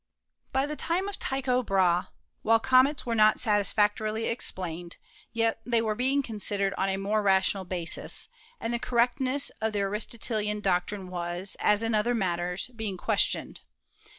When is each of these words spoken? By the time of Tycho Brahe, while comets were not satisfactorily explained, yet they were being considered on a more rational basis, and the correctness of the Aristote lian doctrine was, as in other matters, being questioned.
By 0.51 0.65
the 0.65 0.75
time 0.75 1.07
of 1.07 1.19
Tycho 1.19 1.61
Brahe, 1.61 2.07
while 2.41 2.59
comets 2.59 3.05
were 3.05 3.13
not 3.13 3.39
satisfactorily 3.39 4.25
explained, 4.25 4.97
yet 5.31 5.61
they 5.63 5.79
were 5.79 5.93
being 5.93 6.23
considered 6.23 6.73
on 6.75 6.89
a 6.89 6.97
more 6.97 7.21
rational 7.21 7.65
basis, 7.65 8.27
and 8.59 8.73
the 8.73 8.79
correctness 8.79 9.51
of 9.61 9.73
the 9.73 9.79
Aristote 9.83 10.21
lian 10.31 10.59
doctrine 10.59 11.07
was, 11.07 11.55
as 11.59 11.83
in 11.83 11.93
other 11.93 12.15
matters, 12.15 12.67
being 12.75 12.97
questioned. 12.97 13.61